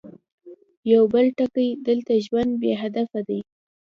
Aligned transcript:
يو 0.91 1.01
بل 1.13 1.25
ټکی، 1.37 1.69
دلته 1.87 2.13
ژوند 2.25 2.51
بې 2.61 2.73
هدفه 2.81 3.19
دی. 3.27 3.39